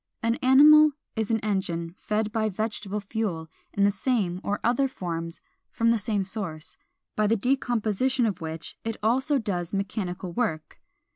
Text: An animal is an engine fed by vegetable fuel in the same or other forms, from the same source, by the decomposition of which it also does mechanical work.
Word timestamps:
An 0.23 0.33
animal 0.41 0.93
is 1.15 1.29
an 1.29 1.39
engine 1.41 1.93
fed 1.99 2.31
by 2.31 2.49
vegetable 2.49 3.01
fuel 3.01 3.49
in 3.73 3.83
the 3.83 3.91
same 3.91 4.41
or 4.43 4.59
other 4.63 4.87
forms, 4.87 5.41
from 5.69 5.91
the 5.91 5.97
same 5.99 6.23
source, 6.23 6.75
by 7.15 7.27
the 7.27 7.37
decomposition 7.37 8.25
of 8.25 8.41
which 8.41 8.79
it 8.83 8.97
also 9.03 9.37
does 9.37 9.73
mechanical 9.75 10.31
work. 10.33 10.81